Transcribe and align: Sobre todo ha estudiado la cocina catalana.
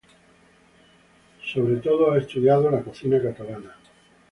Sobre 1.45 1.75
todo 1.75 2.09
ha 2.09 2.17
estudiado 2.17 2.71
la 2.71 2.81
cocina 2.81 3.21
catalana. 3.21 3.75